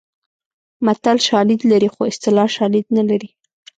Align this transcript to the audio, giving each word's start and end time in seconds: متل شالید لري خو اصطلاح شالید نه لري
متل 0.85 1.17
شالید 1.27 1.61
لري 1.71 1.89
خو 1.93 2.01
اصطلاح 2.11 2.47
شالید 2.55 2.85
نه 2.97 3.03
لري 3.09 3.29